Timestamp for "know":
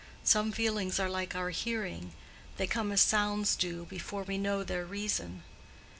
4.39-4.63